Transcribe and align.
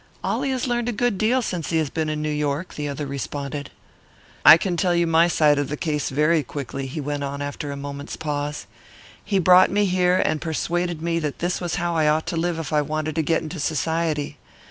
"Ollie 0.23 0.49
has 0.49 0.65
learned 0.67 0.89
a 0.89 0.93
good 0.93 1.19
deal 1.19 1.43
since 1.43 1.69
he 1.69 1.77
has 1.77 1.91
been 1.91 2.09
in 2.09 2.23
New 2.23 2.31
York," 2.31 2.73
the 2.73 2.89
other 2.89 3.05
responded. 3.05 3.69
"I 4.43 4.57
can 4.57 4.75
tell 4.75 4.95
you 4.95 5.05
my 5.05 5.27
side 5.27 5.59
of 5.59 5.69
the 5.69 5.77
case 5.77 6.09
very 6.09 6.41
quickly," 6.41 6.87
he 6.87 6.99
went 6.99 7.23
on 7.23 7.39
after 7.39 7.71
a 7.71 7.75
moment's 7.77 8.15
pause. 8.15 8.65
"He 9.23 9.37
brought 9.37 9.69
me 9.69 9.85
here, 9.85 10.17
and 10.17 10.41
persuaded 10.41 11.03
me 11.03 11.19
that 11.19 11.37
this 11.37 11.61
was 11.61 11.75
how 11.75 11.95
I 11.95 12.07
ought 12.07 12.25
to 12.25 12.35
live 12.35 12.57
if 12.57 12.73
I 12.73 12.81
wanted 12.81 13.13
to 13.13 13.21
get 13.21 13.43
into 13.43 13.59
Society. 13.59 14.39